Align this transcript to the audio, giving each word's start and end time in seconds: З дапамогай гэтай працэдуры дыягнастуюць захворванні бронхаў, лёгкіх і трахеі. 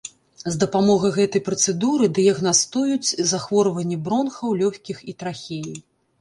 З 0.43 0.51
дапамогай 0.61 1.11
гэтай 1.17 1.41
працэдуры 1.49 2.07
дыягнастуюць 2.19 3.15
захворванні 3.33 3.99
бронхаў, 4.09 4.57
лёгкіх 4.63 4.97
і 5.13 5.17
трахеі. 5.23 5.77